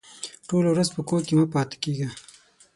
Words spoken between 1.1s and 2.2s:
کې مه پاته کېږه!